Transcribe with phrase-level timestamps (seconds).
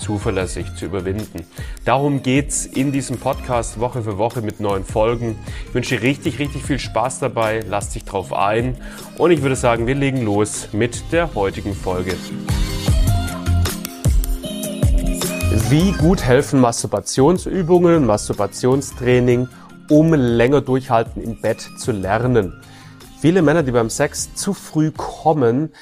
[0.00, 1.46] zuverlässig zu überwinden.
[1.84, 5.38] Darum geht's in diesem Podcast Woche für Woche mit neuen Folgen.
[5.68, 7.62] Ich wünsche dir richtig, richtig viel Spaß dabei.
[7.68, 8.76] Lass dich drauf ein.
[9.18, 12.14] Und ich würde sagen, wir legen los mit der heutigen Folge.
[15.68, 19.48] Wie gut helfen Masturbationsübungen, Masturbationstraining,
[19.88, 22.60] um länger durchhalten im Bett zu lernen?
[23.20, 25.72] Viele Männer, die beim Sex zu früh kommen,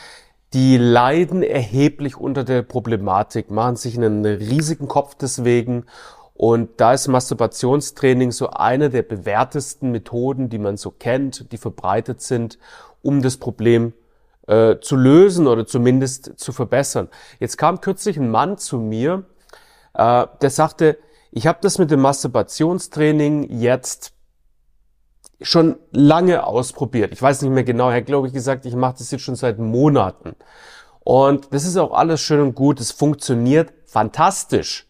[0.54, 5.84] die leiden erheblich unter der Problematik, machen sich einen riesigen Kopf deswegen.
[6.34, 12.22] Und da ist Masturbationstraining so eine der bewährtesten Methoden, die man so kennt, die verbreitet
[12.22, 12.58] sind,
[13.02, 13.92] um das Problem
[14.46, 17.08] äh, zu lösen oder zumindest zu verbessern.
[17.40, 19.24] Jetzt kam kürzlich ein Mann zu mir,
[19.94, 20.98] äh, der sagte,
[21.30, 24.12] ich habe das mit dem Masturbationstraining jetzt
[25.40, 27.12] schon lange ausprobiert.
[27.12, 29.36] Ich weiß nicht mehr genau, er hat glaube ich gesagt, ich mache das jetzt schon
[29.36, 30.34] seit Monaten.
[31.00, 34.86] Und das ist auch alles schön und gut, es funktioniert fantastisch.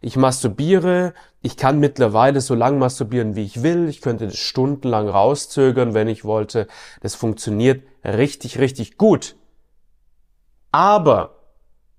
[0.00, 3.88] Ich masturbiere, ich kann mittlerweile so lang masturbieren, wie ich will.
[3.88, 6.66] Ich könnte das stundenlang rauszögern, wenn ich wollte.
[7.00, 9.36] Das funktioniert richtig, richtig gut.
[10.70, 11.36] Aber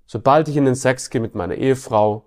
[0.06, 2.26] sobald ich in den Sex gehe mit meiner Ehefrau,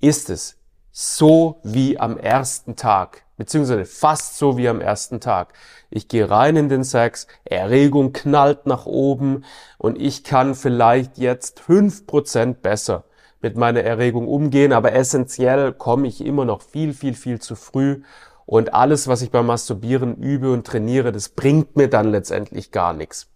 [0.00, 0.58] ist es
[0.90, 5.54] so wie am ersten Tag beziehungsweise fast so wie am ersten Tag.
[5.90, 9.44] Ich gehe rein in den Sex, Erregung knallt nach oben
[9.78, 13.04] und ich kann vielleicht jetzt fünf Prozent besser
[13.40, 18.02] mit meiner Erregung umgehen, aber essentiell komme ich immer noch viel, viel, viel zu früh
[18.46, 22.92] und alles, was ich beim Masturbieren übe und trainiere, das bringt mir dann letztendlich gar
[22.92, 23.28] nichts.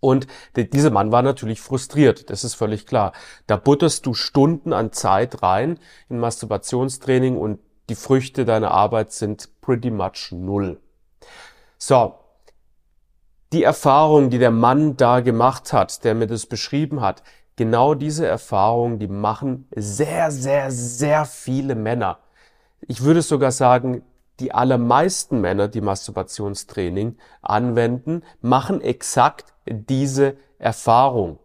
[0.00, 3.12] Und dieser Mann war natürlich frustriert, das ist völlig klar.
[3.46, 5.78] Da butterst du Stunden an Zeit rein
[6.08, 7.60] in Masturbationstraining und
[7.90, 10.80] die Früchte deiner Arbeit sind pretty much null.
[11.76, 12.14] So.
[13.52, 17.24] Die Erfahrung, die der Mann da gemacht hat, der mir das beschrieben hat,
[17.56, 22.20] genau diese Erfahrung, die machen sehr, sehr, sehr viele Männer.
[22.86, 24.02] Ich würde sogar sagen,
[24.38, 31.40] die allermeisten Männer, die Masturbationstraining anwenden, machen exakt diese Erfahrung.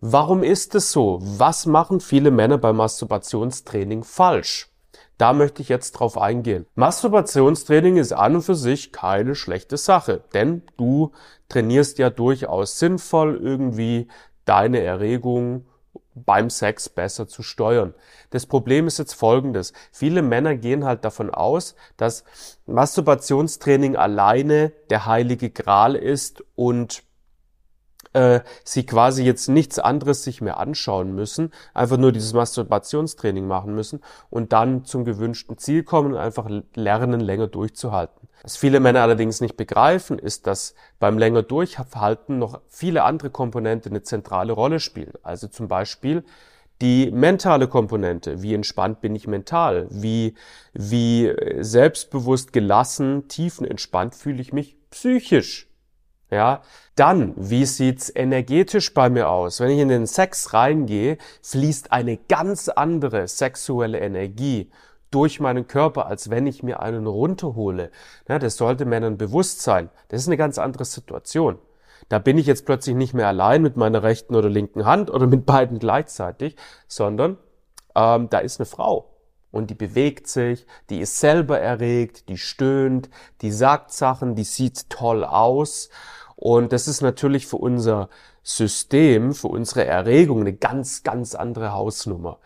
[0.00, 1.18] Warum ist es so?
[1.20, 4.71] Was machen viele Männer beim Masturbationstraining falsch?
[5.18, 6.66] Da möchte ich jetzt drauf eingehen.
[6.74, 11.12] Masturbationstraining ist an und für sich keine schlechte Sache, denn du
[11.48, 14.08] trainierst ja durchaus sinnvoll irgendwie
[14.44, 15.66] deine Erregung
[16.14, 17.94] beim Sex besser zu steuern.
[18.30, 19.72] Das Problem ist jetzt folgendes.
[19.92, 22.24] Viele Männer gehen halt davon aus, dass
[22.66, 27.02] Masturbationstraining alleine der heilige Gral ist und
[28.12, 33.74] äh, sie quasi jetzt nichts anderes sich mehr anschauen müssen, einfach nur dieses Masturbationstraining machen
[33.74, 34.00] müssen
[34.30, 38.28] und dann zum gewünschten Ziel kommen und einfach lernen, länger durchzuhalten.
[38.42, 43.88] Was viele Männer allerdings nicht begreifen, ist, dass beim länger Durchhalten noch viele andere Komponente
[43.88, 45.12] eine zentrale Rolle spielen.
[45.22, 46.24] Also zum Beispiel
[46.80, 50.34] die mentale Komponente, wie entspannt bin ich mental, wie,
[50.72, 55.71] wie selbstbewusst, gelassen, tiefenentspannt fühle ich mich psychisch.
[56.32, 56.62] Ja,
[56.94, 59.60] dann, wie sieht's energetisch bei mir aus?
[59.60, 64.70] Wenn ich in den Sex reingehe, fließt eine ganz andere sexuelle Energie
[65.10, 67.90] durch meinen Körper, als wenn ich mir einen runterhole.
[68.30, 69.90] Ja, das sollte Männern bewusst sein.
[70.08, 71.58] Das ist eine ganz andere Situation.
[72.08, 75.26] Da bin ich jetzt plötzlich nicht mehr allein mit meiner rechten oder linken Hand oder
[75.26, 76.56] mit beiden gleichzeitig,
[76.88, 77.36] sondern
[77.94, 79.12] ähm, da ist eine Frau
[79.52, 83.10] und die bewegt sich, die ist selber erregt, die stöhnt,
[83.42, 85.90] die sagt Sachen, die sieht toll aus
[86.42, 88.08] und das ist natürlich für unser
[88.42, 92.40] System, für unsere Erregung eine ganz, ganz andere Hausnummer.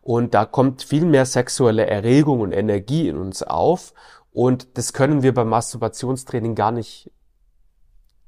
[0.00, 3.92] Und da kommt viel mehr sexuelle Erregung und Energie in uns auf.
[4.32, 7.10] Und das können wir beim Masturbationstraining gar nicht,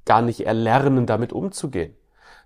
[0.04, 1.96] gar nicht erlernen, damit umzugehen.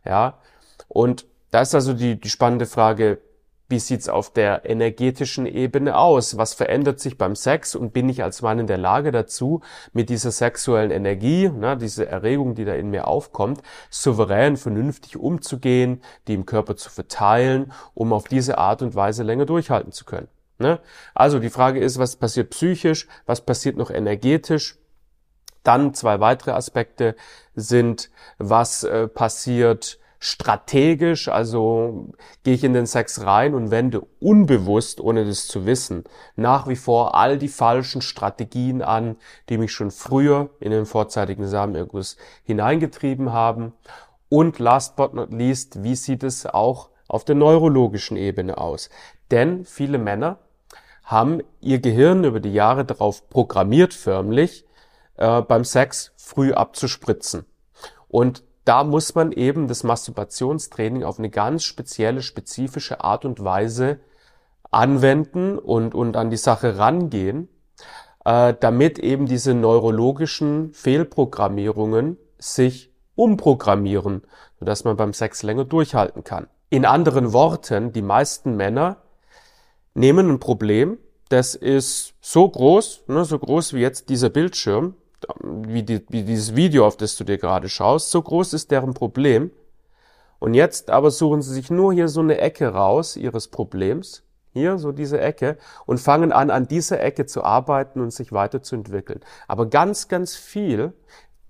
[0.04, 0.38] Ja.
[0.86, 3.20] Und da ist also die, die spannende Frage,
[3.68, 6.38] wie sieht's auf der energetischen Ebene aus?
[6.38, 9.60] Was verändert sich beim Sex und bin ich als Mann in der Lage dazu,
[9.92, 16.02] mit dieser sexuellen Energie, ne, diese Erregung, die da in mir aufkommt, souverän, vernünftig umzugehen,
[16.26, 20.28] die im Körper zu verteilen, um auf diese Art und Weise länger durchhalten zu können?
[20.58, 20.80] Ne?
[21.14, 24.78] Also die Frage ist, was passiert psychisch, was passiert noch energetisch?
[25.62, 27.16] Dann zwei weitere Aspekte
[27.54, 32.12] sind, was äh, passiert strategisch, also
[32.42, 36.04] gehe ich in den Sex rein und wende unbewusst, ohne das zu wissen,
[36.34, 39.16] nach wie vor all die falschen Strategien an,
[39.48, 43.72] die mich schon früher in den vorzeitigen Samenerguss hineingetrieben haben.
[44.28, 48.90] Und last but not least, wie sieht es auch auf der neurologischen Ebene aus?
[49.30, 50.38] Denn viele Männer
[51.04, 54.66] haben ihr Gehirn über die Jahre darauf programmiert, förmlich
[55.16, 57.46] äh, beim Sex früh abzuspritzen.
[58.08, 63.98] Und da muss man eben das Masturbationstraining auf eine ganz spezielle, spezifische Art und Weise
[64.70, 67.48] anwenden und, und an die Sache rangehen,
[68.26, 74.22] äh, damit eben diese neurologischen Fehlprogrammierungen sich umprogrammieren,
[74.58, 76.46] sodass man beim Sex länger durchhalten kann.
[76.68, 78.98] In anderen Worten, die meisten Männer
[79.94, 80.98] nehmen ein Problem,
[81.30, 84.94] das ist so groß, ne, so groß wie jetzt dieser Bildschirm,
[85.42, 88.94] wie, die, wie dieses Video, auf das du dir gerade schaust, so groß ist deren
[88.94, 89.50] Problem.
[90.38, 94.22] Und jetzt aber suchen sie sich nur hier so eine Ecke raus ihres Problems,
[94.52, 99.20] hier so diese Ecke, und fangen an, an dieser Ecke zu arbeiten und sich weiterzuentwickeln.
[99.48, 100.92] Aber ganz, ganz viel,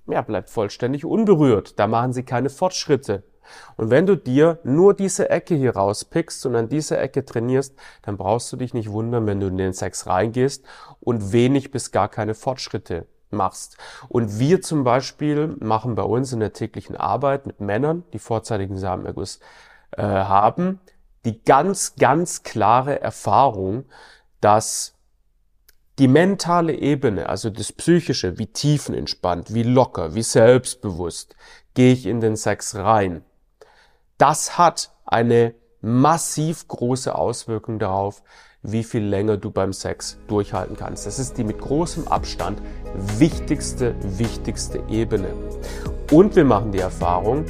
[0.06, 1.78] ja, bleibt vollständig unberührt.
[1.78, 3.24] Da machen sie keine Fortschritte.
[3.76, 8.16] Und wenn du dir nur diese Ecke hier rauspickst und an dieser Ecke trainierst, dann
[8.16, 10.64] brauchst du dich nicht wundern, wenn du in den Sex reingehst
[11.00, 13.76] und wenig bis gar keine Fortschritte machst.
[14.08, 18.76] Und wir zum Beispiel machen bei uns in der täglichen Arbeit mit Männern, die vorzeitigen
[18.76, 19.40] Samenerguss
[19.92, 20.80] äh, haben,
[21.24, 23.84] die ganz, ganz klare Erfahrung,
[24.40, 24.94] dass
[25.98, 31.34] die mentale Ebene, also das Psychische, wie tiefenentspannt, wie locker, wie selbstbewusst,
[31.74, 33.24] gehe ich in den Sex rein.
[34.16, 38.22] Das hat eine massiv große Auswirkung darauf,
[38.62, 41.06] wie viel länger du beim Sex durchhalten kannst.
[41.06, 42.60] Das ist die mit großem Abstand
[43.18, 45.28] wichtigste, wichtigste Ebene.
[46.10, 47.44] Und wir machen die Erfahrung,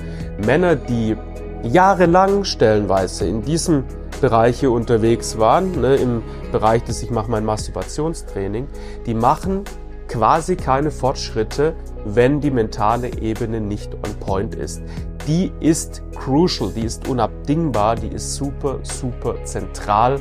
[0.44, 1.16] Männer, die
[1.62, 3.84] jahrelang stellenweise in diesem
[4.20, 6.22] Bereich hier unterwegs waren, ne, im
[6.52, 8.66] Bereich des Ich mache mein Masturbationstraining,
[9.06, 9.64] die machen
[10.08, 11.74] quasi keine Fortschritte,
[12.04, 14.82] wenn die mentale Ebene nicht on point ist
[15.28, 20.20] die ist crucial, die ist unabdingbar, die ist super, super zentral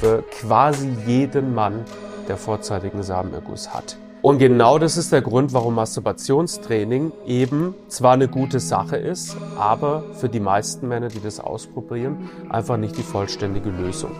[0.00, 1.84] für quasi jeden Mann,
[2.26, 3.96] der vorzeitigen Samenerguss hat.
[4.20, 10.02] Und genau das ist der Grund, warum Masturbationstraining eben zwar eine gute Sache ist, aber
[10.14, 14.10] für die meisten Männer, die das ausprobieren, einfach nicht die vollständige Lösung.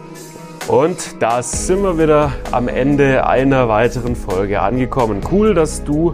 [0.69, 5.23] Und da sind wir wieder am Ende einer weiteren Folge angekommen.
[5.33, 6.13] Cool, dass du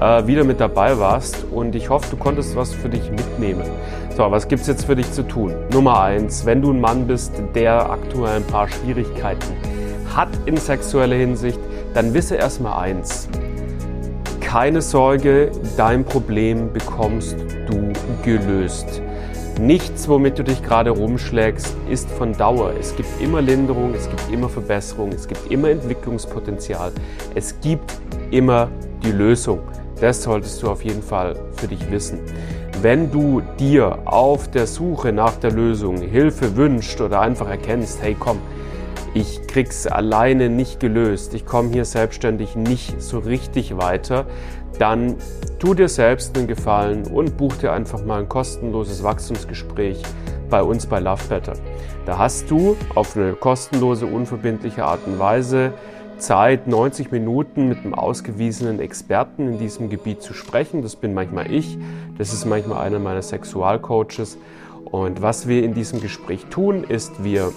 [0.00, 3.62] äh, wieder mit dabei warst und ich hoffe, du konntest was für dich mitnehmen.
[4.16, 5.54] So, was gibt's jetzt für dich zu tun?
[5.72, 9.54] Nummer eins, wenn du ein Mann bist, der aktuell ein paar Schwierigkeiten
[10.12, 11.60] hat in sexueller Hinsicht,
[11.94, 13.28] dann wisse erstmal eins.
[14.40, 17.36] Keine Sorge, dein Problem bekommst
[17.68, 17.92] du
[18.24, 19.00] gelöst.
[19.60, 22.72] Nichts, womit du dich gerade rumschlägst, ist von Dauer.
[22.80, 26.90] Es gibt immer Linderung, es gibt immer Verbesserung, es gibt immer Entwicklungspotenzial.
[27.34, 27.92] Es gibt
[28.30, 28.68] immer
[29.02, 29.60] die Lösung.
[30.00, 32.20] Das solltest du auf jeden Fall für dich wissen.
[32.80, 38.16] Wenn du dir auf der Suche nach der Lösung Hilfe wünscht oder einfach erkennst, hey
[38.18, 38.38] komm,
[39.14, 44.24] ich krieg's alleine nicht gelöst, ich komme hier selbstständig nicht so richtig weiter,
[44.78, 45.16] dann
[45.58, 50.02] tu dir selbst einen Gefallen und buch dir einfach mal ein kostenloses Wachstumsgespräch
[50.50, 51.54] bei uns bei Love Better.
[52.04, 55.72] Da hast du auf eine kostenlose, unverbindliche Art und Weise
[56.18, 60.82] Zeit, 90 Minuten mit einem ausgewiesenen Experten in diesem Gebiet zu sprechen.
[60.82, 61.78] Das bin manchmal ich,
[62.16, 64.38] das ist manchmal einer meiner Sexualcoaches.
[64.84, 67.52] Und was wir in diesem Gespräch tun, ist, wir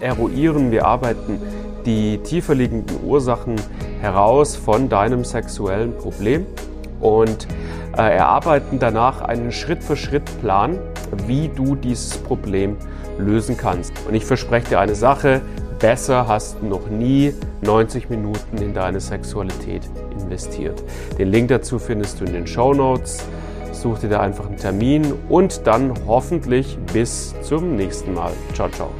[0.00, 1.40] eruieren, wir arbeiten
[1.84, 3.56] die tiefer liegenden Ursachen
[4.00, 6.46] heraus von deinem sexuellen Problem
[7.00, 7.46] und
[7.96, 10.78] äh, erarbeiten danach einen Schritt-für-Schritt-Plan,
[11.26, 12.76] wie du dieses Problem
[13.18, 13.92] lösen kannst.
[14.06, 15.40] Und ich verspreche dir eine Sache,
[15.78, 19.82] besser hast du noch nie 90 Minuten in deine Sexualität
[20.18, 20.82] investiert.
[21.18, 23.24] Den Link dazu findest du in den Show Notes.
[23.72, 28.32] Such dir da einfach einen Termin und dann hoffentlich bis zum nächsten Mal.
[28.54, 28.99] Ciao, ciao.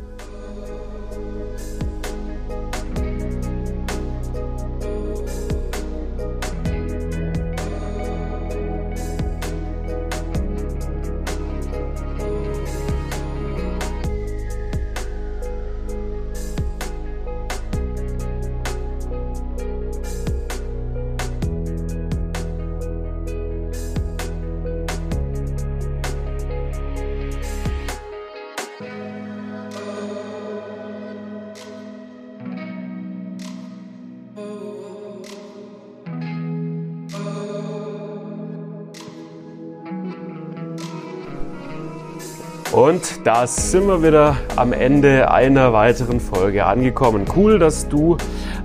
[42.71, 47.25] Und da sind wir wieder am Ende einer weiteren Folge angekommen.
[47.35, 48.15] Cool, dass du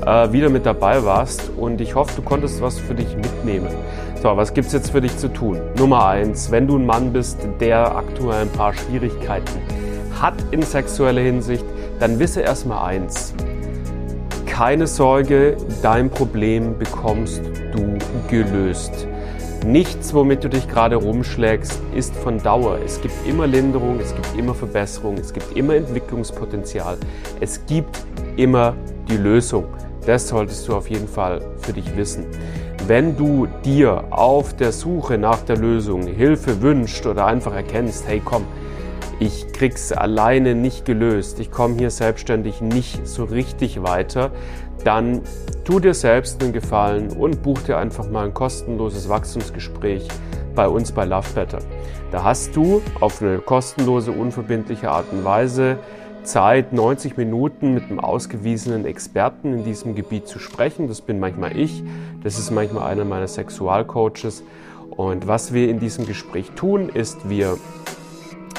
[0.06, 3.66] äh, wieder mit dabei warst und ich hoffe, du konntest was für dich mitnehmen.
[4.22, 5.60] So, was gibt's jetzt für dich zu tun?
[5.76, 9.60] Nummer eins, wenn du ein Mann bist, der aktuell ein paar Schwierigkeiten
[10.20, 11.64] hat in sexueller Hinsicht,
[11.98, 13.34] dann wisse erstmal eins.
[14.46, 17.98] Keine Sorge, dein Problem bekommst du
[18.30, 19.08] gelöst.
[19.66, 22.78] Nichts, womit du dich gerade rumschlägst, ist von Dauer.
[22.84, 26.96] Es gibt immer Linderung, es gibt immer Verbesserung, es gibt immer Entwicklungspotenzial.
[27.40, 28.04] Es gibt
[28.36, 28.76] immer
[29.08, 29.64] die Lösung.
[30.06, 32.26] Das solltest du auf jeden Fall für dich wissen.
[32.86, 38.22] Wenn du dir auf der Suche nach der Lösung Hilfe wünscht oder einfach erkennst, hey
[38.24, 38.44] komm,
[39.18, 44.30] ich krieg's alleine nicht gelöst, ich komme hier selbstständig nicht so richtig weiter,
[44.84, 45.22] dann
[45.64, 50.06] tu dir selbst einen Gefallen und buch dir einfach mal ein kostenloses Wachstumsgespräch
[50.54, 51.58] bei uns bei Love Better.
[52.12, 55.78] Da hast du auf eine kostenlose, unverbindliche Art und Weise
[56.22, 60.88] Zeit, 90 Minuten mit einem ausgewiesenen Experten in diesem Gebiet zu sprechen.
[60.88, 61.82] Das bin manchmal ich,
[62.22, 64.42] das ist manchmal einer meiner Sexualcoaches.
[64.90, 67.58] Und was wir in diesem Gespräch tun, ist, wir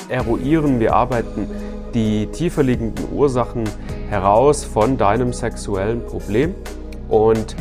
[0.10, 1.48] eruieren, wir arbeiten
[1.94, 3.64] die tiefer liegenden Ursachen
[4.10, 6.54] heraus von deinem sexuellen Problem
[7.10, 7.56] und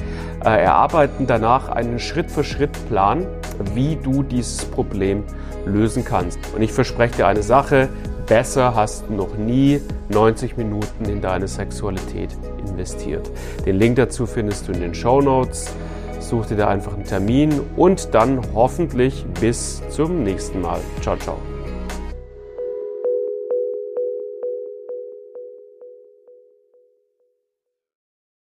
[0.44, 3.26] äh, erarbeiten danach einen Schritt-für-Schritt-Plan,
[3.74, 5.24] wie du dieses Problem
[5.64, 6.38] lösen kannst.
[6.54, 7.88] Und ich verspreche dir eine Sache,
[8.26, 12.30] besser hast du noch nie 90 Minuten in deine Sexualität
[12.68, 13.30] investiert.
[13.64, 15.72] Den Link dazu findest du in den Show Notes.
[16.20, 20.80] Such dir da einfach einen Termin und dann hoffentlich bis zum nächsten Mal.
[21.00, 21.38] Ciao, ciao.